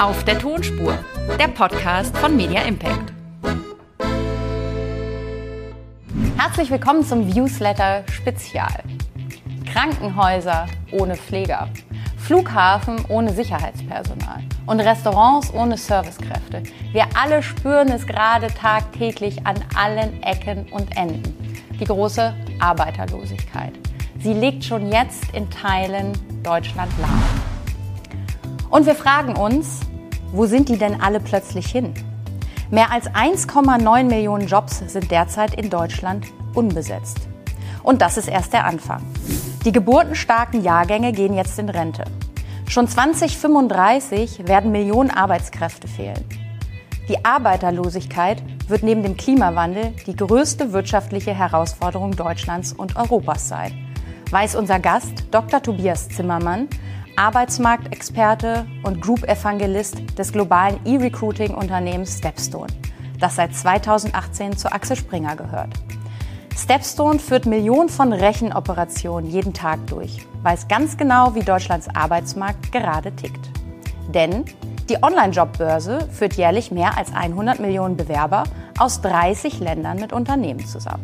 [0.00, 0.96] Auf der Tonspur,
[1.40, 3.12] der Podcast von Media Impact.
[6.36, 8.84] Herzlich willkommen zum Viewsletter Spezial.
[9.66, 11.68] Krankenhäuser ohne Pfleger,
[12.16, 16.62] Flughafen ohne Sicherheitspersonal und Restaurants ohne Servicekräfte.
[16.92, 21.34] Wir alle spüren es gerade tagtäglich an allen Ecken und Enden.
[21.80, 23.72] Die große Arbeiterlosigkeit.
[24.20, 26.12] Sie liegt schon jetzt in Teilen
[26.44, 27.57] Deutschland lahm.
[28.70, 29.80] Und wir fragen uns,
[30.32, 31.94] wo sind die denn alle plötzlich hin?
[32.70, 37.28] Mehr als 1,9 Millionen Jobs sind derzeit in Deutschland unbesetzt.
[37.82, 39.02] Und das ist erst der Anfang.
[39.64, 42.04] Die geburtenstarken Jahrgänge gehen jetzt in Rente.
[42.68, 46.22] Schon 2035 werden Millionen Arbeitskräfte fehlen.
[47.08, 53.72] Die Arbeiterlosigkeit wird neben dem Klimawandel die größte wirtschaftliche Herausforderung Deutschlands und Europas sein,
[54.30, 55.62] weiß unser Gast Dr.
[55.62, 56.68] Tobias Zimmermann,
[57.18, 62.68] Arbeitsmarktexperte und Group Evangelist des globalen E-Recruiting-Unternehmens Stepstone,
[63.18, 65.70] das seit 2018 zu Axel Springer gehört.
[66.56, 73.10] Stepstone führt Millionen von Rechenoperationen jeden Tag durch, weiß ganz genau, wie Deutschlands Arbeitsmarkt gerade
[73.10, 73.50] tickt.
[74.14, 74.44] Denn
[74.88, 78.44] die Online-Jobbörse führt jährlich mehr als 100 Millionen Bewerber
[78.78, 81.02] aus 30 Ländern mit Unternehmen zusammen.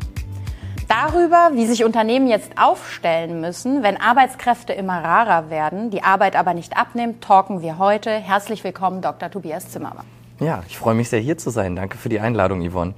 [0.89, 6.53] Darüber, wie sich Unternehmen jetzt aufstellen müssen, wenn Arbeitskräfte immer rarer werden, die Arbeit aber
[6.53, 8.11] nicht abnimmt, talken wir heute.
[8.11, 9.31] Herzlich willkommen, Dr.
[9.31, 10.05] Tobias Zimmermann.
[10.41, 11.77] Ja, ich freue mich sehr, hier zu sein.
[11.77, 12.95] Danke für die Einladung, Yvonne.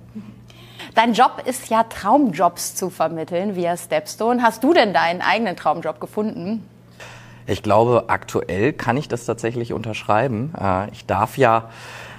[0.94, 4.42] Dein Job ist ja, Traumjobs zu vermitteln via Stepstone.
[4.42, 6.66] Hast du denn deinen eigenen Traumjob gefunden?
[7.46, 10.52] Ich glaube, aktuell kann ich das tatsächlich unterschreiben.
[10.58, 11.68] Äh, ich darf ja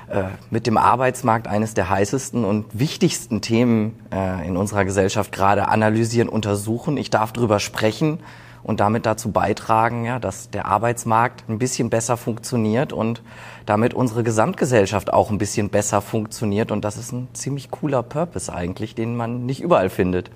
[0.10, 5.68] äh, mit dem Arbeitsmarkt eines der heißesten und wichtigsten Themen äh, in unserer Gesellschaft gerade
[5.68, 6.98] analysieren, untersuchen.
[6.98, 8.20] Ich darf darüber sprechen
[8.64, 13.22] und damit dazu beitragen, ja, dass der Arbeitsmarkt ein bisschen besser funktioniert und
[13.66, 16.72] damit unsere Gesamtgesellschaft auch ein bisschen besser funktioniert.
[16.72, 20.32] Und das ist ein ziemlich cooler Purpose eigentlich, den man nicht überall findet.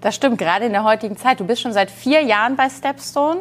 [0.00, 1.40] Das stimmt, gerade in der heutigen Zeit.
[1.40, 3.40] Du bist schon seit vier Jahren bei Stepstone.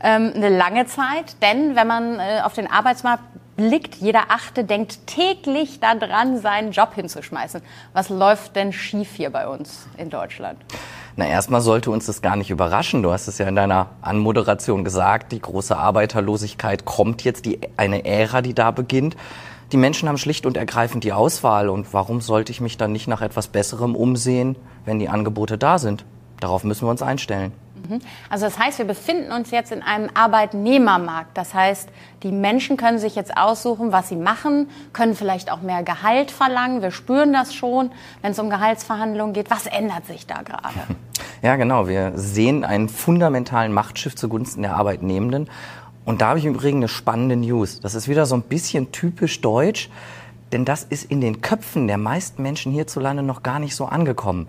[0.00, 3.27] Ähm, eine lange Zeit, denn wenn man äh, auf den Arbeitsmarkt
[3.58, 7.60] blickt, jeder Achte denkt täglich daran, seinen Job hinzuschmeißen.
[7.92, 10.58] Was läuft denn schief hier bei uns in Deutschland?
[11.16, 13.02] Na, erstmal sollte uns das gar nicht überraschen.
[13.02, 18.04] Du hast es ja in deiner Anmoderation gesagt, die große Arbeiterlosigkeit kommt jetzt, die, eine
[18.04, 19.16] Ära, die da beginnt.
[19.72, 21.68] Die Menschen haben schlicht und ergreifend die Auswahl.
[21.68, 24.54] Und warum sollte ich mich dann nicht nach etwas Besserem umsehen,
[24.84, 26.04] wenn die Angebote da sind?
[26.38, 27.52] Darauf müssen wir uns einstellen.
[27.88, 28.00] Mhm.
[28.30, 31.36] Also das heißt, wir befinden uns jetzt in einem Arbeitnehmermarkt.
[31.36, 31.88] Das heißt,
[32.22, 36.82] die Menschen können sich jetzt aussuchen, was sie machen, können vielleicht auch mehr Gehalt verlangen.
[36.82, 37.90] Wir spüren das schon,
[38.22, 39.50] wenn es um Gehaltsverhandlungen geht.
[39.50, 40.74] Was ändert sich da gerade?
[41.42, 41.86] Ja, genau.
[41.86, 45.48] Wir sehen einen fundamentalen Machtschiff zugunsten der Arbeitnehmenden.
[46.04, 47.80] Und da habe ich im Übrigen eine spannende News.
[47.80, 49.90] Das ist wieder so ein bisschen typisch deutsch,
[50.52, 54.48] denn das ist in den Köpfen der meisten Menschen hierzulande noch gar nicht so angekommen.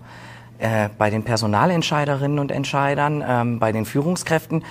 [0.60, 4.62] Äh, bei den Personalentscheiderinnen und Entscheidern, ähm, bei den Führungskräften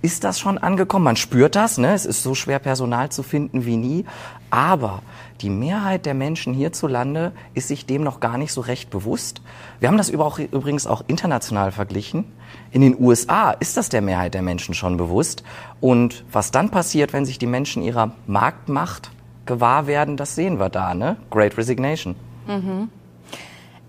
[0.00, 1.04] ist das schon angekommen.
[1.04, 1.92] Man spürt das, ne?
[1.92, 4.06] es ist so schwer, Personal zu finden wie nie.
[4.50, 5.02] Aber
[5.42, 9.42] die Mehrheit der Menschen hierzulande ist sich dem noch gar nicht so recht bewusst.
[9.80, 12.24] Wir haben das übrigens auch international verglichen.
[12.70, 15.42] In den USA ist das der Mehrheit der Menschen schon bewusst.
[15.80, 19.10] Und was dann passiert, wenn sich die Menschen ihrer Marktmacht
[19.44, 20.94] gewahr werden, das sehen wir da.
[20.94, 21.18] Ne?
[21.30, 22.14] Great Resignation.
[22.46, 22.88] Mhm.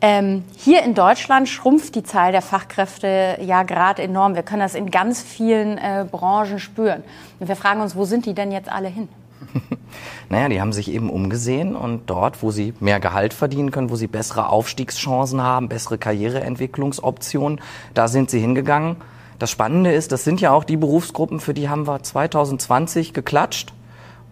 [0.02, 4.36] Ähm, hier in Deutschland schrumpft die Zahl der Fachkräfte ja gerade enorm.
[4.36, 7.04] Wir können das in ganz vielen äh, Branchen spüren.
[7.40, 9.08] Und wir fragen uns, wo sind die denn jetzt alle hin?
[10.30, 13.96] naja, die haben sich eben umgesehen und dort, wo sie mehr Gehalt verdienen können, wo
[13.96, 17.62] sie bessere Aufstiegschancen haben, bessere Karriereentwicklungsoptionen,
[17.94, 18.98] da sind sie hingegangen.
[19.40, 23.74] Das Spannende ist, das sind ja auch die Berufsgruppen, für die haben wir 2020 geklatscht.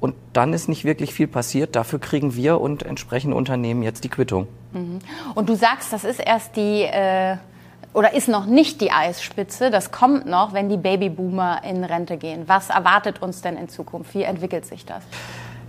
[0.04, 1.78] Und dann ist nicht wirklich viel passiert.
[1.78, 4.50] Dafür kriegen wir und entsprechende Unternehmen jetzt die Quittung.
[4.74, 5.00] Mhm.
[5.34, 7.38] Und du sagst, das ist erst die äh,
[7.94, 9.72] oder ist noch nicht die Eisspitze.
[9.72, 12.44] Das kommt noch, wenn die Babyboomer in Rente gehen.
[12.48, 14.14] Was erwartet uns denn in Zukunft?
[14.14, 15.04] Wie entwickelt sich das?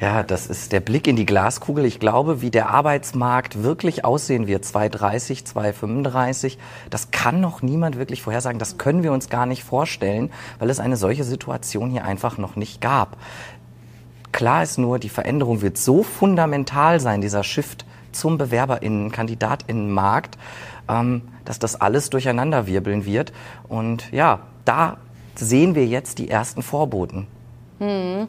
[0.00, 1.85] Ja, das ist der Blick in die Glaskugel.
[1.85, 6.58] Ich glaube, wie der Arbeitsmarkt wirklich aussehen wird, 2030, 2035,
[6.91, 8.58] das kann noch niemand wirklich vorhersagen.
[8.58, 12.56] Das können wir uns gar nicht vorstellen, weil es eine solche Situation hier einfach noch
[12.56, 13.17] nicht gab.
[14.34, 20.36] Klar ist nur, die Veränderung wird so fundamental sein, dieser Shift zum BewerberInnen, KandidatInnenmarkt,
[20.88, 23.32] ähm, dass das alles durcheinander wirbeln wird.
[23.69, 24.96] Und ja, da
[25.36, 27.28] sehen wir jetzt die ersten Vorboten.
[27.78, 28.26] Hm.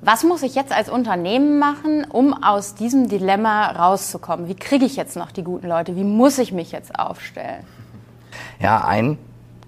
[0.00, 4.48] Was muss ich jetzt als Unternehmen machen, um aus diesem Dilemma rauszukommen?
[4.48, 5.96] Wie kriege ich jetzt noch die guten Leute?
[5.96, 7.62] Wie muss ich mich jetzt aufstellen?
[8.58, 9.18] Ja, ein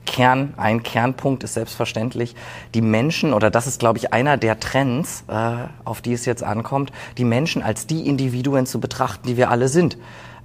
[0.08, 2.34] Kern, ein Kernpunkt ist selbstverständlich,
[2.74, 5.52] die Menschen, oder das ist, glaube ich, einer der Trends, äh,
[5.84, 9.68] auf die es jetzt ankommt, die Menschen als die Individuen zu betrachten, die wir alle
[9.68, 9.96] sind.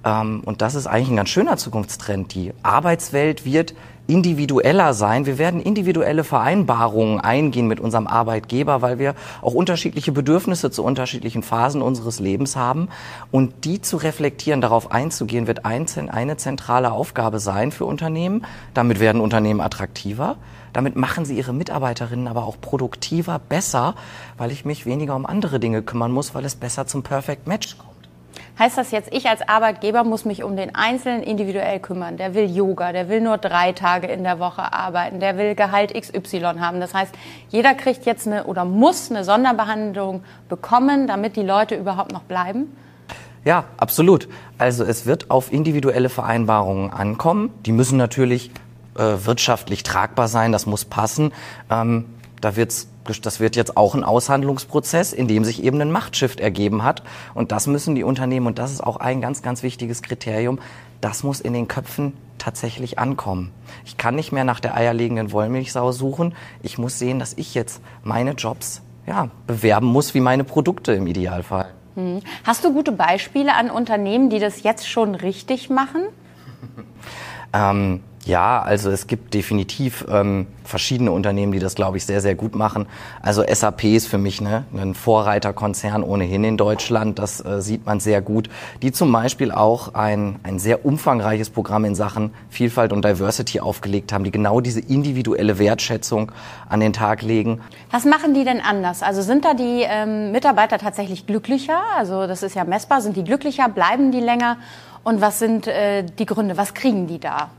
[0.04, 2.34] Ähm, und das ist eigentlich ein ganz schöner Zukunftstrend.
[2.34, 3.74] Die Arbeitswelt wird
[4.06, 5.26] individueller sein.
[5.26, 11.42] Wir werden individuelle Vereinbarungen eingehen mit unserem Arbeitgeber, weil wir auch unterschiedliche Bedürfnisse zu unterschiedlichen
[11.42, 12.88] Phasen unseres Lebens haben.
[13.30, 18.44] Und die zu reflektieren, darauf einzugehen, wird eine zentrale Aufgabe sein für Unternehmen.
[18.74, 20.36] Damit werden Unternehmen attraktiver.
[20.74, 23.94] Damit machen sie ihre Mitarbeiterinnen aber auch produktiver, besser,
[24.36, 27.78] weil ich mich weniger um andere Dinge kümmern muss, weil es besser zum Perfect Match
[27.78, 27.93] kommt.
[28.58, 32.16] Heißt das jetzt, ich als Arbeitgeber muss mich um den Einzelnen individuell kümmern?
[32.16, 35.92] Der will Yoga, der will nur drei Tage in der Woche arbeiten, der will Gehalt
[35.92, 36.80] XY haben.
[36.80, 37.14] Das heißt,
[37.48, 42.76] jeder kriegt jetzt eine oder muss eine Sonderbehandlung bekommen, damit die Leute überhaupt noch bleiben?
[43.44, 44.28] Ja, absolut.
[44.56, 47.50] Also es wird auf individuelle Vereinbarungen ankommen.
[47.66, 48.50] Die müssen natürlich
[48.96, 51.32] äh, wirtschaftlich tragbar sein, das muss passen.
[51.70, 52.06] Ähm,
[52.44, 52.88] da wird's,
[53.22, 57.02] das wird jetzt auch ein Aushandlungsprozess, in dem sich eben ein Machtshift ergeben hat.
[57.32, 60.58] Und das müssen die Unternehmen, und das ist auch ein ganz, ganz wichtiges Kriterium,
[61.00, 63.50] das muss in den Köpfen tatsächlich ankommen.
[63.84, 66.34] Ich kann nicht mehr nach der eierlegenden Wollmilchsau suchen.
[66.62, 71.06] Ich muss sehen, dass ich jetzt meine Jobs ja, bewerben muss wie meine Produkte im
[71.06, 71.72] Idealfall.
[71.94, 72.20] Hm.
[72.44, 76.02] Hast du gute Beispiele an Unternehmen, die das jetzt schon richtig machen?
[77.52, 82.34] ähm, ja, also es gibt definitiv ähm, verschiedene Unternehmen, die das, glaube ich, sehr, sehr
[82.34, 82.86] gut machen.
[83.20, 87.18] Also SAP ist für mich ne, ein Vorreiterkonzern ohnehin in Deutschland.
[87.18, 88.48] Das äh, sieht man sehr gut.
[88.80, 94.12] Die zum Beispiel auch ein, ein sehr umfangreiches Programm in Sachen Vielfalt und Diversity aufgelegt
[94.12, 96.32] haben, die genau diese individuelle Wertschätzung
[96.68, 97.60] an den Tag legen.
[97.90, 99.02] Was machen die denn anders?
[99.02, 101.78] Also sind da die ähm, Mitarbeiter tatsächlich glücklicher?
[101.98, 103.02] Also das ist ja messbar.
[103.02, 103.68] Sind die glücklicher?
[103.68, 104.56] Bleiben die länger?
[105.02, 106.56] Und was sind äh, die Gründe?
[106.56, 107.50] Was kriegen die da?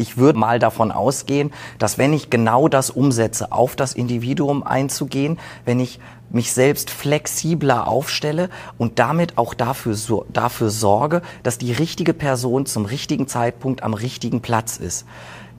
[0.00, 5.38] Ich würde mal davon ausgehen, dass wenn ich genau das umsetze, auf das Individuum einzugehen,
[5.66, 6.00] wenn ich
[6.30, 8.48] mich selbst flexibler aufstelle
[8.78, 13.92] und damit auch dafür, so, dafür sorge, dass die richtige Person zum richtigen Zeitpunkt am
[13.92, 15.04] richtigen Platz ist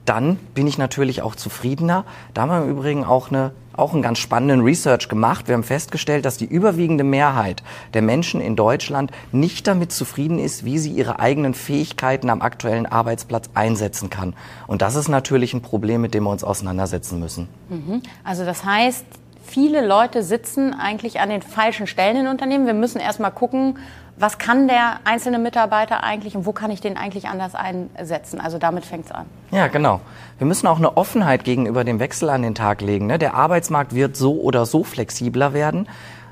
[0.04, 2.04] dann bin ich natürlich auch zufriedener.
[2.34, 5.48] Da haben wir im Übrigen auch eine auch einen ganz spannenden Research gemacht.
[5.48, 7.62] Wir haben festgestellt, dass die überwiegende Mehrheit
[7.94, 12.86] der Menschen in Deutschland nicht damit zufrieden ist, wie sie ihre eigenen Fähigkeiten am aktuellen
[12.86, 14.34] Arbeitsplatz einsetzen kann.
[14.66, 17.48] Und das ist natürlich ein Problem, mit dem wir uns auseinandersetzen müssen.
[17.68, 18.02] Mhm.
[18.24, 19.06] Also das heißt,
[19.44, 22.66] viele Leute sitzen eigentlich an den falschen Stellen in Unternehmen.
[22.66, 23.78] Wir müssen erstmal gucken,
[24.22, 28.40] was kann der einzelne Mitarbeiter eigentlich und wo kann ich den eigentlich anders einsetzen?
[28.40, 29.26] Also damit fängt es an.
[29.50, 30.00] Ja, genau.
[30.38, 33.08] Wir müssen auch eine Offenheit gegenüber dem Wechsel an den Tag legen.
[33.08, 33.18] Ne?
[33.18, 35.88] Der Arbeitsmarkt wird so oder so flexibler werden.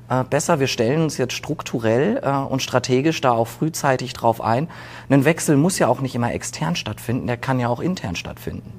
[0.08, 4.68] Äh, besser, wir stellen uns jetzt strukturell äh, und strategisch da auch frühzeitig drauf ein.
[5.08, 8.72] Ein Wechsel muss ja auch nicht immer extern stattfinden, der kann ja auch intern stattfinden.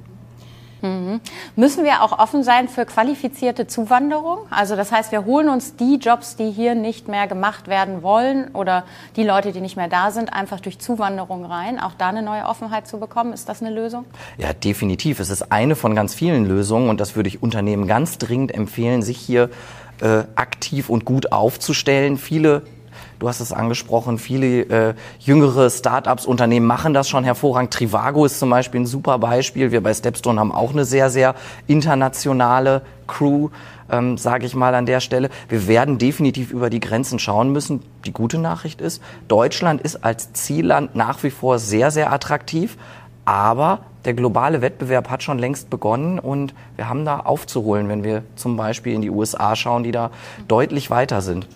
[0.82, 1.20] Mhm.
[1.56, 4.38] Müssen wir auch offen sein für qualifizierte Zuwanderung?
[4.50, 8.48] Also das heißt, wir holen uns die Jobs, die hier nicht mehr gemacht werden wollen
[8.52, 8.84] oder
[9.16, 11.78] die Leute, die nicht mehr da sind, einfach durch Zuwanderung rein.
[11.78, 14.04] Auch da eine neue Offenheit zu bekommen, ist das eine Lösung?
[14.38, 15.20] Ja, definitiv.
[15.20, 19.02] Es ist eine von ganz vielen Lösungen und das würde ich Unternehmen ganz dringend empfehlen,
[19.02, 19.50] sich hier
[20.00, 22.18] äh, aktiv und gut aufzustellen.
[22.18, 22.62] Viele
[23.22, 27.72] Du hast es angesprochen, viele äh, jüngere Start-ups, Unternehmen machen das schon hervorragend.
[27.72, 29.70] Trivago ist zum Beispiel ein super Beispiel.
[29.70, 31.36] Wir bei Stepstone haben auch eine sehr, sehr
[31.68, 33.50] internationale Crew,
[33.88, 35.30] ähm, sage ich mal an der Stelle.
[35.48, 37.84] Wir werden definitiv über die Grenzen schauen müssen.
[38.06, 42.76] Die gute Nachricht ist, Deutschland ist als Zielland nach wie vor sehr, sehr attraktiv.
[43.24, 48.24] Aber der globale Wettbewerb hat schon längst begonnen und wir haben da aufzuholen, wenn wir
[48.34, 50.10] zum Beispiel in die USA schauen, die da
[50.48, 51.46] deutlich weiter sind.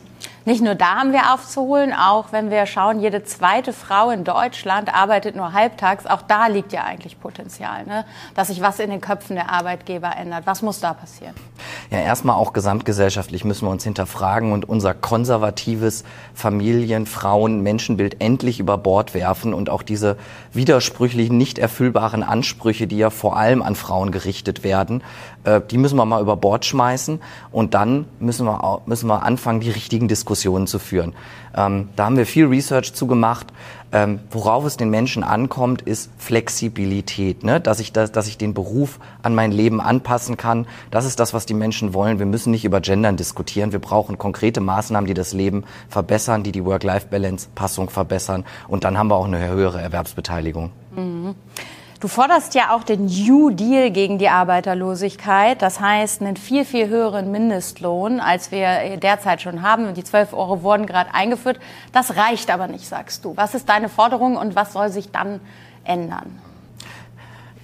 [0.47, 4.95] Nicht nur da haben wir aufzuholen, auch wenn wir schauen, jede zweite Frau in Deutschland
[4.95, 6.07] arbeitet nur halbtags.
[6.07, 8.05] Auch da liegt ja eigentlich Potenzial, ne?
[8.37, 10.47] dass sich was in den Köpfen der Arbeitgeber ändert.
[10.47, 11.35] Was muss da passieren?
[11.91, 18.59] Ja, erstmal auch gesamtgesellschaftlich müssen wir uns hinterfragen und unser konservatives Familien-, Frauen-, Menschenbild endlich
[18.59, 20.17] über Bord werfen und auch diese
[20.53, 25.03] widersprüchlichen, nicht erfüllbaren Ansprüche, die ja vor allem an Frauen gerichtet werden,
[25.45, 27.21] äh, die müssen wir mal über Bord schmeißen
[27.53, 31.15] und dann müssen wir, müssen wir anfangen, die richtigen Diskussionen zu führen.
[31.57, 33.47] Ähm, da haben wir viel Research zugemacht.
[33.93, 37.61] Ähm, worauf es den Menschen ankommt, ist Flexibilität, ne?
[37.61, 40.67] dass, ich das, dass ich den Beruf an mein Leben anpassen kann.
[40.91, 42.19] Das ist das, was die Menschen wollen.
[42.19, 43.73] Wir müssen nicht über Gendern diskutieren.
[43.73, 48.45] Wir brauchen konkrete Maßnahmen, die das Leben verbessern, die die Work-Life-Balance-Passung verbessern.
[48.67, 50.73] Und dann haben wir auch eine höhere Erwerbsbeteiligung.
[50.95, 51.35] Mhm.
[51.99, 55.63] Du forderst ja auch den New Deal gegen die Arbeiterlosigkeit.
[55.63, 59.95] Das heißt, einen viel, viel höheren Mindestlohn, als wir derzeit schon haben.
[59.95, 61.59] Die 12 Euro wurden gerade eingeführt.
[61.93, 63.33] Das reicht aber nicht, sagst du.
[63.37, 65.41] Was ist deine Forderung und was soll sich dann
[65.85, 66.39] ändern?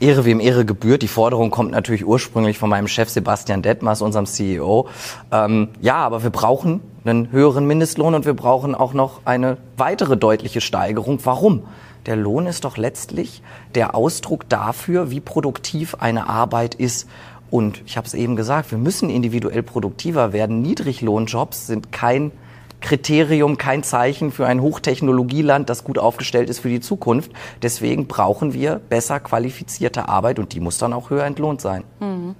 [0.00, 1.02] Ehre wem Ehre gebührt.
[1.02, 4.88] Die Forderung kommt natürlich ursprünglich von meinem Chef Sebastian Detmers, unserem CEO.
[5.30, 10.16] Ähm, ja, aber wir brauchen einen höheren Mindestlohn und wir brauchen auch noch eine weitere
[10.16, 11.18] deutliche Steigerung.
[11.22, 11.64] Warum?
[12.06, 13.42] Der Lohn ist doch letztlich
[13.74, 17.08] der Ausdruck dafür, wie produktiv eine Arbeit ist.
[17.50, 20.62] Und ich habe es eben gesagt, wir müssen individuell produktiver werden.
[20.62, 22.32] Niedriglohnjobs sind kein
[22.80, 27.30] Kriterium, kein Zeichen für ein Hochtechnologieland, das gut aufgestellt ist für die Zukunft.
[27.62, 31.84] Deswegen brauchen wir besser qualifizierte Arbeit und die muss dann auch höher entlohnt sein.
[32.00, 32.34] Mhm.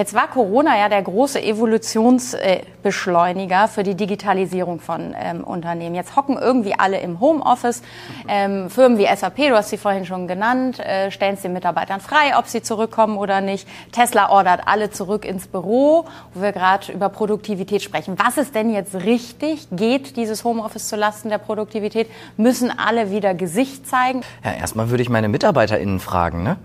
[0.00, 5.94] Jetzt war Corona ja der große Evolutionsbeschleuniger für die Digitalisierung von ähm, Unternehmen.
[5.94, 7.82] Jetzt hocken irgendwie alle im Homeoffice.
[8.26, 12.00] Ähm, Firmen wie SAP, du hast sie vorhin schon genannt, äh, stellen es den Mitarbeitern
[12.00, 13.68] frei, ob sie zurückkommen oder nicht.
[13.92, 18.18] Tesla ordert alle zurück ins Büro, wo wir gerade über Produktivität sprechen.
[18.18, 19.68] Was ist denn jetzt richtig?
[19.70, 22.08] Geht dieses Homeoffice zulasten der Produktivität?
[22.38, 24.22] Müssen alle wieder Gesicht zeigen?
[24.42, 26.56] Ja, erstmal würde ich meine MitarbeiterInnen fragen, ne?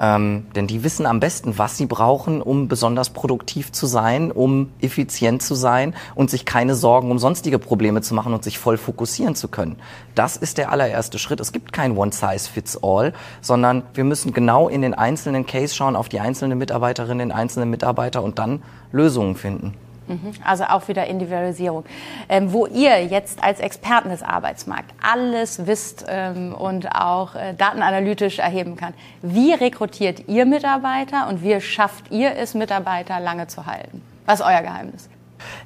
[0.00, 4.72] Ähm, denn die wissen am besten, was sie brauchen, um besonders produktiv zu sein, um
[4.80, 8.76] effizient zu sein und sich keine Sorgen um sonstige Probleme zu machen und sich voll
[8.76, 9.76] fokussieren zu können.
[10.14, 11.40] Das ist der allererste Schritt.
[11.40, 16.20] Es gibt kein One-Size-Fits-All, sondern wir müssen genau in den einzelnen Case schauen, auf die
[16.20, 19.74] einzelne Mitarbeiterin, den einzelnen Mitarbeiter und dann Lösungen finden.
[20.06, 20.32] Mhm.
[20.44, 21.84] Also auch wieder Individualisierung.
[22.28, 28.38] Ähm, wo ihr jetzt als Experten des Arbeitsmarkts alles wisst ähm, und auch äh, datenanalytisch
[28.38, 34.02] erheben kann, wie rekrutiert ihr Mitarbeiter und wie schafft ihr es, Mitarbeiter lange zu halten?
[34.26, 35.08] Was ist euer Geheimnis?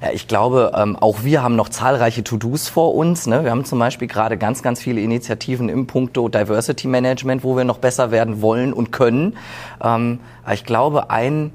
[0.01, 3.27] Ja, ich glaube, ähm, auch wir haben noch zahlreiche To-Dos vor uns.
[3.27, 3.43] Ne?
[3.43, 7.63] Wir haben zum Beispiel gerade ganz, ganz viele Initiativen im Punkto Diversity Management, wo wir
[7.63, 9.37] noch besser werden wollen und können.
[9.81, 10.19] Ähm,
[10.51, 11.51] ich glaube, ein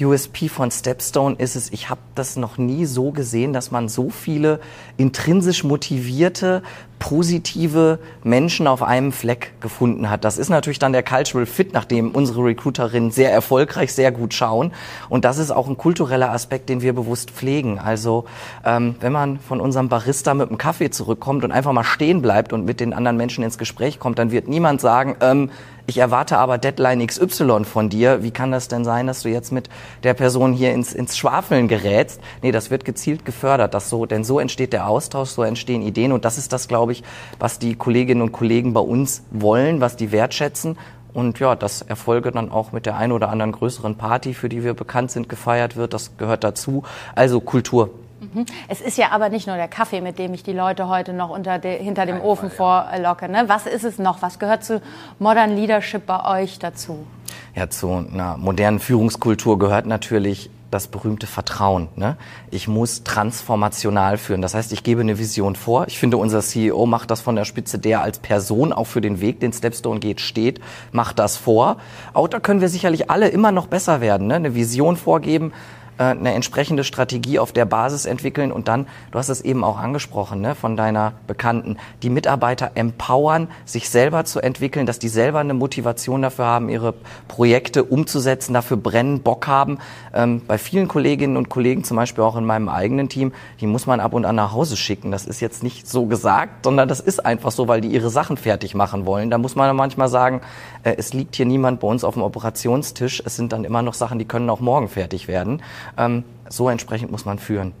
[0.00, 4.10] USP von Stepstone ist es, ich habe das noch nie so gesehen, dass man so
[4.10, 4.60] viele
[4.96, 6.62] intrinsisch motivierte,
[7.04, 10.24] positive Menschen auf einem Fleck gefunden hat.
[10.24, 14.72] Das ist natürlich dann der Cultural Fit, nachdem unsere Recruiterinnen sehr erfolgreich, sehr gut schauen.
[15.10, 17.78] Und das ist auch ein kultureller Aspekt, den wir bewusst pflegen.
[17.78, 18.24] Also
[18.64, 22.54] ähm, wenn man von unserem Barista mit einem Kaffee zurückkommt und einfach mal stehen bleibt
[22.54, 25.50] und mit den anderen Menschen ins Gespräch kommt, dann wird niemand sagen, ähm,
[25.86, 28.22] ich erwarte aber Deadline XY von dir.
[28.22, 29.68] Wie kann das denn sein, dass du jetzt mit
[30.02, 32.22] der Person hier ins, ins Schwafeln gerätst?
[32.40, 36.12] Nee, das wird gezielt gefördert, das so, denn so entsteht der Austausch, so entstehen Ideen
[36.12, 36.93] und das ist das, glaube ich,
[37.38, 40.76] was die Kolleginnen und Kollegen bei uns wollen, was die wertschätzen.
[41.12, 44.64] Und ja, dass Erfolge dann auch mit der einen oder anderen größeren Party, für die
[44.64, 46.82] wir bekannt sind, gefeiert wird, das gehört dazu.
[47.14, 47.90] Also Kultur.
[48.20, 48.46] Mhm.
[48.68, 51.38] Es ist ja aber nicht nur der Kaffee, mit dem ich die Leute heute noch
[51.38, 52.92] de, hinter dem Kein Ofen Fall, ja.
[52.92, 53.28] vorlocke.
[53.28, 53.44] Ne?
[53.46, 54.22] Was ist es noch?
[54.22, 54.80] Was gehört zu
[55.18, 57.06] Modern Leadership bei euch dazu?
[57.54, 61.88] Ja, zu einer modernen Führungskultur gehört natürlich das berühmte Vertrauen.
[61.96, 62.16] Ne?
[62.50, 64.42] Ich muss transformational führen.
[64.42, 65.86] Das heißt, ich gebe eine Vision vor.
[65.86, 69.20] Ich finde, unser CEO macht das von der Spitze, der als Person auch für den
[69.20, 70.60] Weg, den Stepstone geht, steht,
[70.92, 71.76] macht das vor.
[72.12, 74.26] Auch da können wir sicherlich alle immer noch besser werden.
[74.26, 74.34] Ne?
[74.34, 75.52] Eine Vision vorgeben,
[75.98, 79.78] äh, eine entsprechende Strategie auf der Basis entwickeln und dann, du hast es eben auch
[79.78, 85.40] angesprochen, ne, von deiner Bekannten, die Mitarbeiter empowern, sich selber zu entwickeln, dass die selber
[85.40, 86.94] eine Motivation dafür haben, ihre
[87.28, 89.78] Projekte umzusetzen, dafür brennen, Bock haben.
[90.12, 93.86] Ähm, bei vielen Kolleginnen und Kollegen, zum Beispiel auch in meinem eigenen Team, die muss
[93.86, 95.10] man ab und an nach Hause schicken.
[95.10, 98.36] Das ist jetzt nicht so gesagt, sondern das ist einfach so, weil die ihre Sachen
[98.36, 99.30] fertig machen wollen.
[99.30, 100.40] Da muss man manchmal sagen,
[100.82, 103.22] äh, es liegt hier niemand bei uns auf dem Operationstisch.
[103.24, 105.62] Es sind dann immer noch Sachen, die können auch morgen fertig werden.
[105.96, 107.72] Ähm, so entsprechend muss man führen.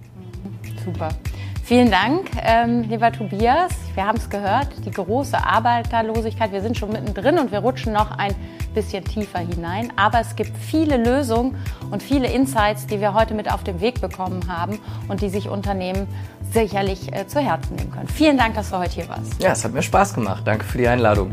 [0.84, 1.08] Super.
[1.64, 3.72] Vielen Dank, ähm, lieber Tobias.
[3.94, 6.52] Wir haben es gehört, die große Arbeiterlosigkeit.
[6.52, 8.34] Wir sind schon mittendrin und wir rutschen noch ein
[8.74, 9.90] bisschen tiefer hinein.
[9.96, 11.56] Aber es gibt viele Lösungen
[11.90, 15.48] und viele Insights, die wir heute mit auf den Weg bekommen haben und die sich
[15.48, 16.06] Unternehmen
[16.52, 18.08] sicherlich äh, zu Herzen nehmen können.
[18.08, 19.42] Vielen Dank, dass du heute hier warst.
[19.42, 20.42] Ja, es hat mir Spaß gemacht.
[20.44, 21.30] Danke für die Einladung.